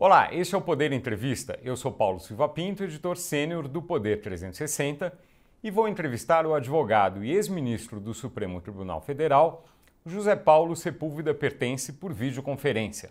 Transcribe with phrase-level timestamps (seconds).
[0.00, 1.58] Olá, este é o Poder Entrevista.
[1.60, 5.12] Eu sou Paulo Silva Pinto, editor sênior do Poder 360,
[5.60, 9.64] e vou entrevistar o advogado e ex-ministro do Supremo Tribunal Federal,
[10.06, 13.10] José Paulo Sepúlveda Pertence, por videoconferência.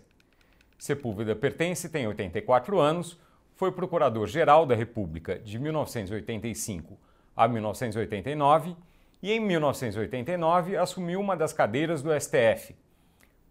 [0.78, 3.20] Sepúlveda Pertence tem 84 anos,
[3.54, 6.98] foi procurador-geral da República de 1985
[7.36, 8.74] a 1989
[9.22, 12.74] e, em 1989, assumiu uma das cadeiras do STF.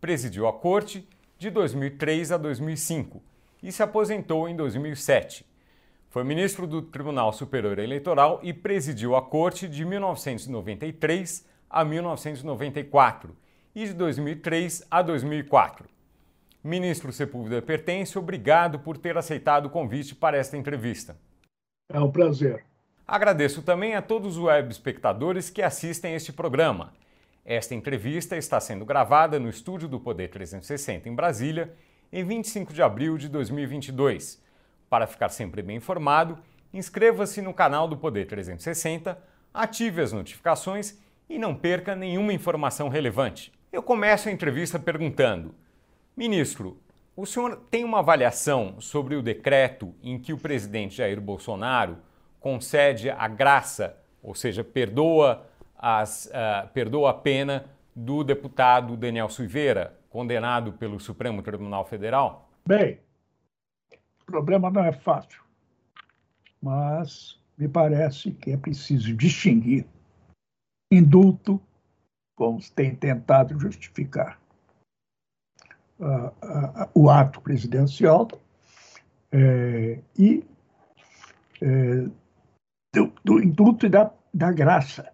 [0.01, 1.07] Presidiu a corte
[1.37, 3.21] de 2003 a 2005
[3.61, 5.45] e se aposentou em 2007.
[6.09, 13.35] Foi ministro do Tribunal Superior Eleitoral e presidiu a corte de 1993 a 1994
[13.75, 15.87] e de 2003 a 2004.
[16.63, 21.17] Ministro Sepúlveda Pertence, obrigado por ter aceitado o convite para esta entrevista.
[21.89, 22.65] É um prazer.
[23.07, 26.93] Agradeço também a todos os web espectadores que assistem este programa.
[27.45, 31.73] Esta entrevista está sendo gravada no estúdio do Poder 360 em Brasília,
[32.11, 34.41] em 25 de abril de 2022.
[34.89, 36.37] Para ficar sempre bem informado,
[36.73, 39.17] inscreva-se no canal do Poder 360,
[39.53, 40.97] ative as notificações
[41.29, 43.51] e não perca nenhuma informação relevante.
[43.71, 45.53] Eu começo a entrevista perguntando:
[46.15, 46.79] Ministro,
[47.15, 51.97] o senhor tem uma avaliação sobre o decreto em que o presidente Jair Bolsonaro
[52.39, 55.45] concede a graça, ou seja, perdoa
[55.77, 62.49] as, uh, perdoa a pena do deputado Daniel Silveira, condenado pelo Supremo Tribunal Federal?
[62.65, 62.99] Bem,
[64.23, 65.43] o problema não é fácil,
[66.59, 69.85] mas me parece que é preciso distinguir
[70.91, 71.61] indulto,
[72.35, 74.41] como tem tentado justificar
[75.99, 78.27] uh, uh, o ato presidencial,
[79.31, 80.43] é, e
[81.61, 82.09] é,
[82.91, 85.13] do, do indulto e da, da graça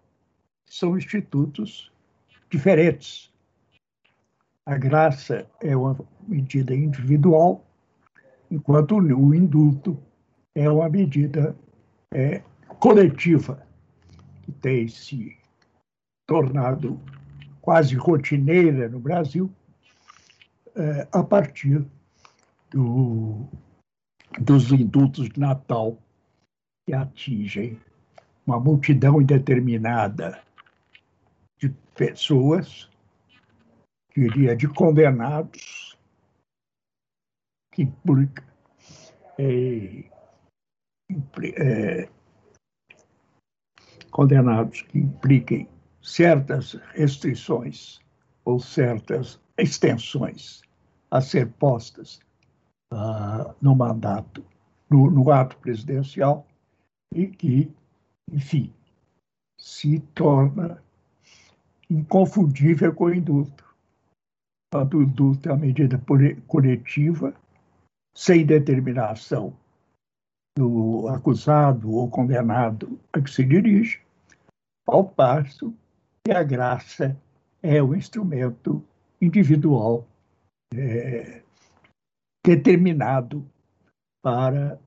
[0.65, 1.91] são institutos
[2.49, 3.32] diferentes.
[4.65, 5.97] A graça é uma
[6.27, 7.65] medida individual,
[8.49, 10.01] enquanto o indulto
[10.55, 11.55] é uma medida
[12.13, 12.41] é,
[12.79, 13.65] coletiva,
[14.43, 15.37] que tem se
[16.25, 16.99] tornado
[17.61, 19.51] quase rotineira no Brasil
[20.75, 21.85] é, a partir
[22.69, 23.45] do,
[24.39, 25.97] dos indultos de Natal
[26.85, 27.79] que atingem
[28.45, 30.41] uma multidão indeterminada
[31.57, 32.89] de pessoas,
[34.15, 35.97] diria de condenados,
[37.71, 38.43] que implica,
[39.37, 40.03] é,
[41.55, 42.09] é,
[44.11, 45.67] condenados que impliquem
[46.01, 47.99] certas restrições
[48.45, 50.61] ou certas extensões
[51.09, 52.19] a ser postas
[52.91, 54.45] uh, no mandato,
[54.89, 56.45] no, no ato presidencial,
[57.13, 57.71] e que,
[58.31, 58.73] enfim,
[59.59, 60.83] se torna
[61.89, 63.62] inconfundível com o indulto.
[64.75, 66.01] O indulto é uma medida
[66.47, 67.33] coletiva,
[68.15, 69.55] sem determinação
[70.57, 74.01] do acusado ou condenado a que se dirige,
[74.87, 75.73] ao passo
[76.25, 77.15] que a graça
[77.61, 78.83] é o um instrumento
[79.21, 80.07] individual
[80.73, 81.41] é,
[82.45, 83.45] determinado
[84.23, 84.79] para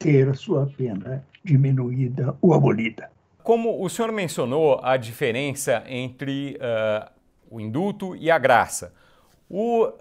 [0.00, 3.10] ter a sua pena diminuída ou abolida.
[3.42, 7.13] Como o senhor mencionou a diferença entre uh,
[7.54, 8.92] o indulto e a graça,
[9.48, 9.92] o, uh,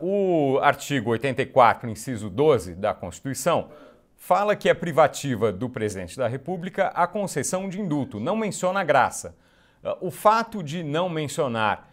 [0.00, 3.70] o artigo 84, inciso 12 da Constituição,
[4.16, 9.34] fala que é privativa do presidente da República a concessão de indulto, não menciona graça.
[9.82, 11.88] Uh, o fato de não mencionar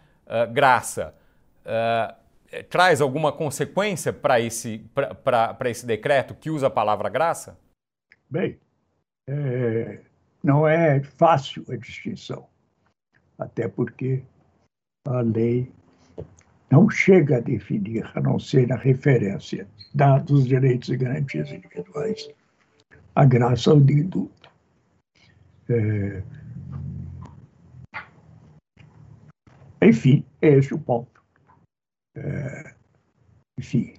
[0.52, 1.14] graça
[2.68, 4.84] traz alguma consequência para esse,
[5.64, 7.58] esse decreto que usa a palavra graça?
[8.28, 8.58] Bem,
[9.26, 10.00] é,
[10.42, 12.46] não é fácil a distinção,
[13.38, 14.22] até porque
[15.08, 15.72] a lei
[16.70, 22.28] não chega a definir, a não ser na referência dados, direitos e garantias individuais,
[23.14, 24.50] a graça ao indulto.
[25.70, 26.22] É...
[29.82, 31.22] Enfim, é esse o ponto.
[32.14, 32.74] É...
[33.58, 33.94] Enfim,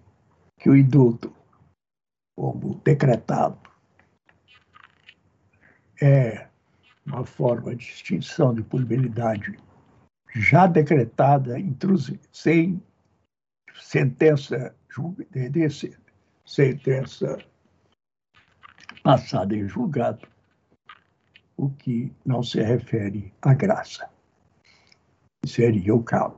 [0.59, 1.33] que o indulto,
[2.35, 3.57] como decretado
[6.01, 6.47] é
[7.05, 9.57] uma forma de extinção de punibilidade
[10.33, 11.55] já decretada
[12.31, 12.81] sem
[13.75, 14.75] sentença
[15.51, 15.97] desse,
[16.45, 17.37] sentença
[19.03, 20.27] passada em julgado,
[21.55, 24.09] o que não se refere à graça.
[25.45, 26.37] Seria o caso.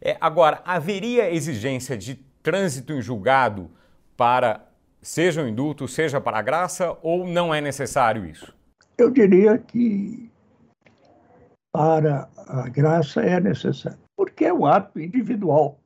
[0.00, 3.70] É, agora, haveria exigência de trânsito em julgado
[4.16, 4.68] para
[5.00, 8.54] seja o indulto, seja para a graça, ou não é necessário isso?
[8.96, 10.30] Eu diria que
[11.72, 15.78] para a graça é necessário, porque é um ato individual.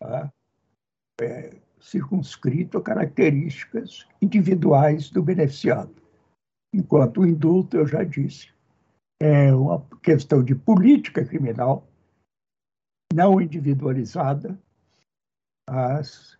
[0.00, 0.30] Tá?
[1.20, 5.94] é, circunscrito a características individuais do beneficiado.
[6.74, 8.52] Enquanto o indulto, eu já disse,
[9.20, 11.86] é uma questão de política criminal
[13.12, 14.58] não individualizada,
[15.68, 16.38] mas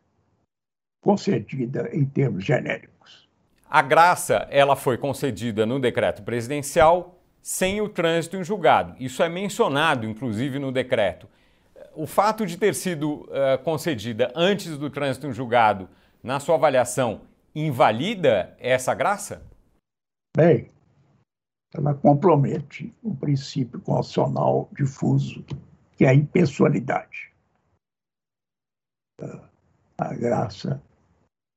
[1.03, 3.29] concedida em termos genéricos.
[3.69, 8.95] A graça, ela foi concedida no decreto presidencial sem o trânsito em julgado.
[8.99, 11.29] Isso é mencionado, inclusive, no decreto.
[11.95, 15.89] O fato de ter sido uh, concedida antes do trânsito em julgado,
[16.23, 17.23] na sua avaliação,
[17.55, 19.43] invalida essa graça?
[20.37, 20.69] Bem,
[21.75, 25.45] ela compromete um princípio constitucional difuso,
[25.97, 27.31] que é a impessoalidade.
[29.99, 30.83] A graça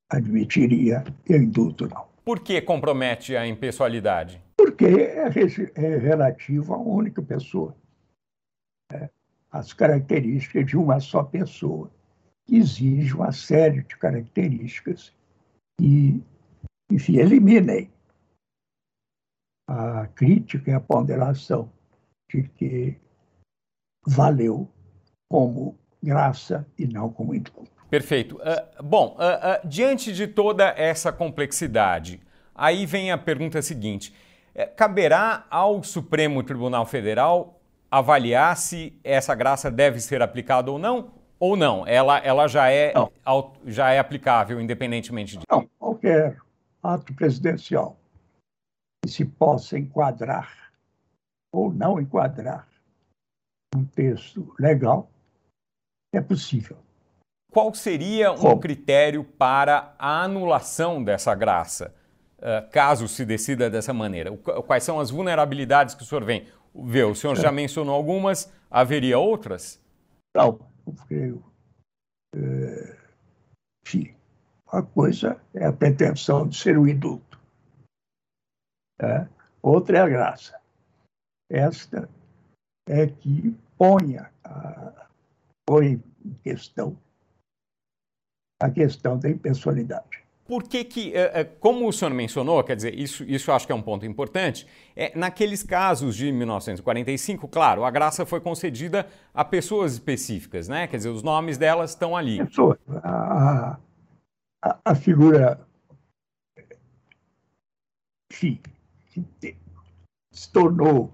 [0.09, 2.07] admitiria e o indulto não.
[2.25, 4.42] Por que compromete a impessoalidade?
[4.63, 5.25] Porque é,
[5.75, 7.75] é relativo a uma única pessoa.
[8.93, 9.09] É,
[9.51, 11.91] as características de uma só pessoa
[12.49, 15.13] exige uma série de características
[15.77, 16.23] que,
[16.89, 17.91] enfim, eliminem
[19.69, 21.69] a crítica e a ponderação
[22.31, 22.97] de que
[24.07, 24.69] valeu
[25.29, 27.69] como graça e não como indulto.
[27.89, 28.37] Perfeito.
[28.37, 32.21] Uh, bom, uh, uh, diante de toda essa complexidade,
[32.55, 34.13] aí vem a pergunta seguinte:
[34.75, 37.59] caberá ao Supremo Tribunal Federal
[37.89, 41.11] avaliar se essa graça deve ser aplicada ou não?
[41.39, 41.85] Ou não?
[41.85, 43.11] Ela, ela já, é, não.
[43.65, 45.45] já é aplicável independentemente de.
[45.49, 46.37] Não, qualquer
[46.81, 47.97] ato presidencial
[49.03, 50.71] que se possa enquadrar
[51.51, 52.67] ou não enquadrar
[53.75, 55.09] um texto legal
[56.13, 56.77] é possível.
[57.51, 58.59] Qual seria um Como?
[58.59, 61.93] critério para a anulação dessa graça,
[62.71, 64.35] caso se decida dessa maneira?
[64.37, 66.47] Quais são as vulnerabilidades que o senhor vem?
[66.75, 69.81] Vê, o senhor já mencionou algumas, haveria outras?
[70.35, 71.43] Não, eu creio.
[72.35, 72.97] É,
[73.85, 74.15] enfim,
[74.67, 77.39] a coisa é a pretensão de ser o indulto.
[78.99, 79.27] É?
[79.61, 80.59] Outra é a graça.
[81.49, 82.09] Esta
[82.87, 85.07] é que ponha a,
[85.65, 86.97] põe em questão
[88.61, 90.22] a questão da impessoalidade.
[90.45, 93.71] Por que que, eh, eh, como o senhor mencionou, quer dizer, isso, isso acho que
[93.71, 99.45] é um ponto importante, é, naqueles casos de 1945, claro, a graça foi concedida a
[99.45, 100.85] pessoas específicas, né?
[100.87, 102.39] Quer dizer, os nomes delas estão ali.
[103.03, 103.77] A,
[104.61, 105.65] a, a figura,
[108.29, 108.59] enfim,
[110.29, 111.13] se tornou,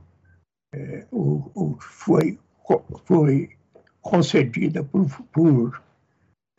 [0.74, 2.40] é, o, o, foi,
[3.06, 3.56] foi
[4.02, 5.84] concedida por, por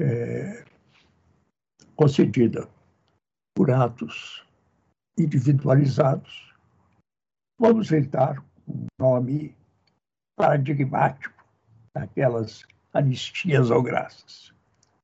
[0.00, 0.64] é,
[2.00, 2.66] concedida
[3.54, 4.42] por atos
[5.18, 6.56] individualizados.
[7.58, 9.54] Vamos dar um nome
[10.34, 11.44] paradigmático
[11.94, 14.50] daquelas anistias ou graças,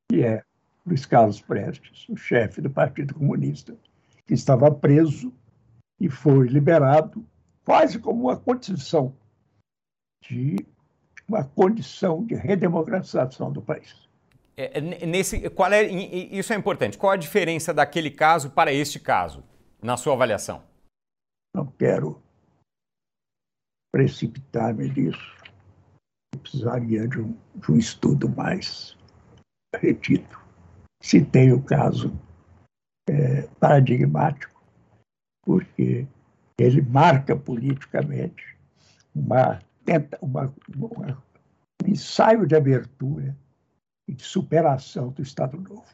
[0.09, 0.43] que é
[0.87, 3.77] Luiz Carlos Prestes, o chefe do Partido Comunista,
[4.27, 5.31] que estava preso
[6.01, 7.23] e foi liberado
[7.63, 9.15] quase como uma condição
[10.27, 10.67] de
[11.29, 14.06] uma condição de redemocratização do país.
[14.59, 16.97] É, é nesse, qual é, isso é importante.
[16.97, 19.45] Qual a diferença daquele caso para este caso,
[19.83, 20.63] na sua avaliação?
[21.55, 22.23] Não quero
[23.93, 25.37] precipitar-me nisso.
[26.35, 28.95] Eu precisaria de um, de um estudo mais
[29.75, 30.39] retido.
[31.03, 32.13] Citei o caso
[33.09, 34.63] é, paradigmático,
[35.43, 36.07] porque
[36.59, 38.57] ele marca politicamente
[39.15, 39.63] uma,
[40.21, 41.23] uma, uma,
[41.83, 43.26] um ensaio de abertura
[44.17, 45.85] de superação do Estado Novo.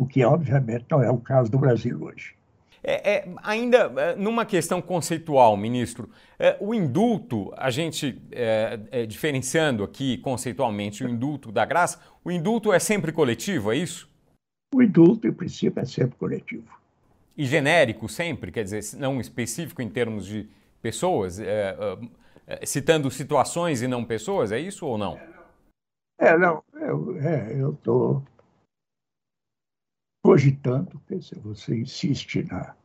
[0.00, 2.34] O que, obviamente, não é o caso do Brasil hoje.
[2.82, 9.06] É, é, ainda é, numa questão conceitual, ministro, é, o indulto, a gente é, é,
[9.06, 14.08] diferenciando aqui conceitualmente o indulto da graça, o indulto é sempre coletivo, é isso?
[14.74, 16.68] O indulto, em princípio, é sempre coletivo.
[17.36, 20.48] E genérico sempre, quer dizer, não específico em termos de
[20.80, 21.40] pessoas,
[22.64, 25.18] citando situações e não pessoas, é isso ou não?
[26.22, 28.30] É, não, eu estou é,
[30.22, 32.76] cogitando, se você insiste na,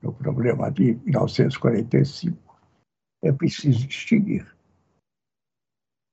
[0.00, 2.56] no problema de 1945,
[3.24, 4.56] é preciso distinguir.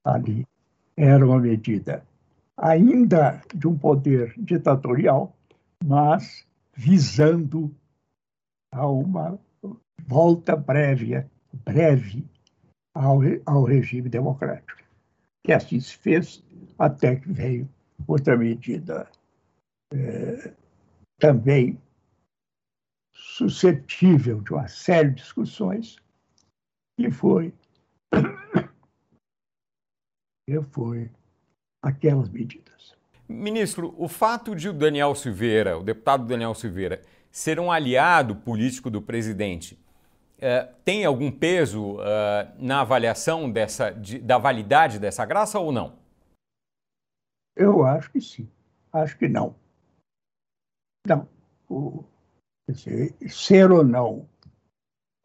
[0.03, 0.48] Ali
[0.98, 2.03] era uma medida
[2.58, 5.38] ainda de um poder ditatorial,
[5.86, 7.72] mas visando
[8.74, 9.39] a uma
[10.08, 12.27] volta breve, breve
[12.96, 14.85] ao, ao regime democrático
[15.46, 16.44] que assim se fez,
[16.78, 17.70] até que veio
[18.08, 19.08] outra medida
[19.94, 20.52] é,
[21.20, 21.80] também
[23.14, 25.98] suscetível de uma série de discussões,
[27.00, 27.54] que foi,
[30.50, 31.12] que foi
[31.84, 32.96] aquelas medidas.
[33.30, 38.90] Ministro, o fato de o Daniel Silveira, o deputado Daniel Silveira, ser um aliado político
[38.90, 39.78] do presidente,
[40.38, 42.04] uh, tem algum peso uh,
[42.58, 45.98] na avaliação dessa, de, da validade dessa graça ou não?
[47.56, 48.50] Eu acho que sim.
[48.92, 49.56] Acho que não.
[51.08, 51.27] Não.
[51.70, 52.04] O,
[52.70, 54.27] dizer, ser ou não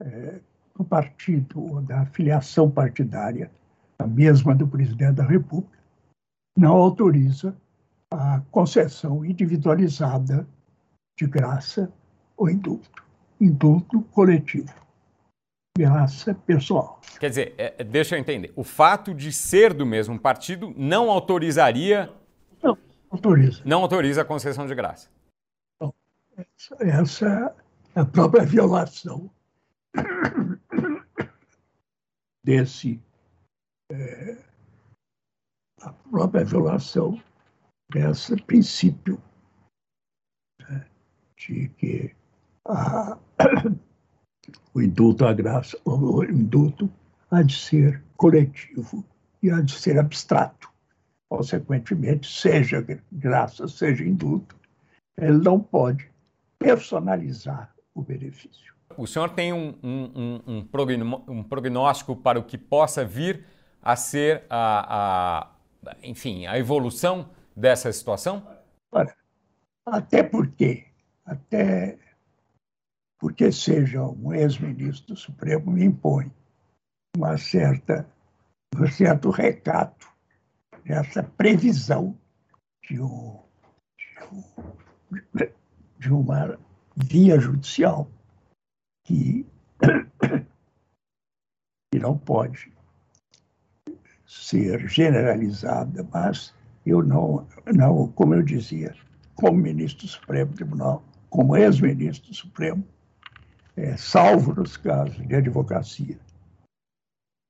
[0.01, 0.41] é,
[0.75, 3.51] do partido ou da filiação partidária,
[3.99, 5.79] a mesma do presidente da República,
[6.57, 7.57] não autoriza
[8.13, 10.47] a concessão individualizada
[11.19, 11.93] de graça
[12.37, 13.05] ou indulto.
[13.41, 14.75] Indulto coletivo.
[15.79, 17.01] Graça pessoal.
[17.19, 18.53] Quer dizer, é, deixa eu entender.
[18.57, 22.13] O fato de ser do mesmo partido não autorizaria
[23.11, 23.63] autoriza.
[23.65, 25.11] Não autoriza a concessão de graça.
[25.81, 25.95] Não.
[26.79, 27.55] Essa
[27.95, 29.31] é a própria violação
[32.43, 33.03] desse.
[33.91, 34.39] É,
[35.83, 37.21] a própria violação
[37.91, 39.21] desse princípio
[40.61, 40.87] né,
[41.37, 42.15] de que
[42.65, 43.19] a,
[44.75, 46.91] o indulto à graça, o indulto
[47.31, 49.05] há de ser coletivo
[49.43, 50.71] e há de ser abstrato
[51.31, 54.57] consequentemente, seja graça, seja indulto,
[55.17, 56.11] ele não pode
[56.59, 58.75] personalizar o benefício.
[58.97, 63.47] O senhor tem um, um, um, um prognóstico para o que possa vir
[63.81, 65.47] a ser a,
[65.87, 68.45] a, enfim, a evolução dessa situação?
[68.91, 69.15] Olha,
[69.87, 70.87] até porque,
[71.25, 71.97] até
[73.21, 76.33] porque seja um ex-ministro do Supremo me impõe
[77.15, 78.09] uma certa,
[78.75, 80.11] um certo recato
[80.87, 82.19] essa previsão
[82.89, 83.39] de, um,
[85.35, 85.53] de,
[85.99, 86.59] de uma
[86.97, 88.11] via judicial
[89.05, 89.47] que,
[91.93, 92.73] que não pode
[94.27, 96.55] ser generalizada, mas
[96.87, 98.97] eu não, não, como eu dizia,
[99.35, 102.85] como ministro do Supremo Tribunal, como ex-ministro do Supremo,
[103.77, 106.19] é, salvo nos casos de advocacia,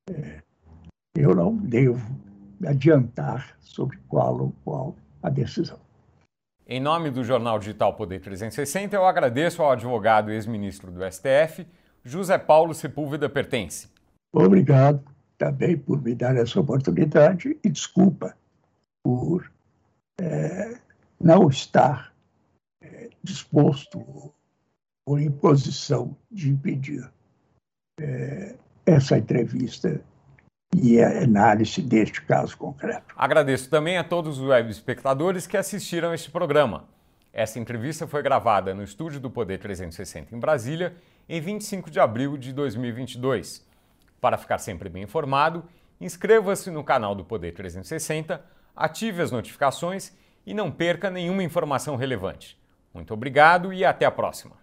[0.08, 0.42] é,
[1.16, 2.18] eu não devo
[2.66, 5.78] adiantar sobre qual ou qual a decisão.
[6.66, 11.66] Em nome do jornal digital Poder 360, eu agradeço ao advogado e ex-ministro do STF,
[12.04, 13.88] José Paulo Sepúlveda Pertence.
[14.32, 15.02] Obrigado
[15.36, 18.36] também por me dar essa oportunidade e desculpa
[19.02, 19.50] por
[20.20, 20.78] é,
[21.18, 22.12] não estar
[22.82, 24.32] é, disposto
[25.06, 27.10] ou em posição de impedir
[28.00, 30.00] é, essa entrevista
[30.76, 33.14] e a análise deste caso concreto.
[33.16, 36.88] Agradeço também a todos os web espectadores que assistiram este programa.
[37.32, 40.96] Essa entrevista foi gravada no estúdio do Poder 360 em Brasília
[41.28, 43.64] em 25 de abril de 2022.
[44.20, 45.64] Para ficar sempre bem informado,
[46.00, 50.12] inscreva-se no canal do Poder 360, ative as notificações
[50.44, 52.58] e não perca nenhuma informação relevante.
[52.92, 54.59] Muito obrigado e até a próxima.